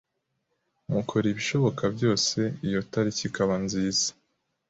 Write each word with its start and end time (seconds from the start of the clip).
mukora 0.93 1.25
ibishoboka 1.33 1.83
byose 1.95 2.39
iyo 2.67 2.79
tariki 2.91 3.23
ikaba 3.29 3.55
nziza 3.65 4.07